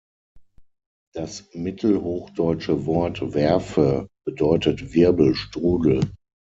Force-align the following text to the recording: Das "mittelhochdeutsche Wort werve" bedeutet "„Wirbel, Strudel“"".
Das 1.13 1.47
"mittelhochdeutsche 1.53 2.87
Wort 2.87 3.35
werve" 3.35 4.07
bedeutet 4.25 4.93
"„Wirbel, 4.95 5.35
Strudel“"". 5.35 6.15